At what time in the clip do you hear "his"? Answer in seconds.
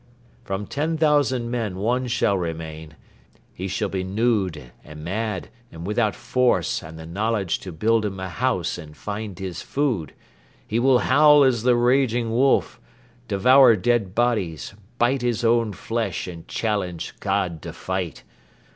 9.37-9.61, 15.21-15.43